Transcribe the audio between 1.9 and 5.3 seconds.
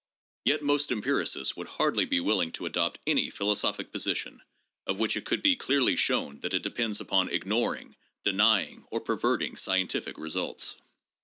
be willing to adopt any philo sophic position of which it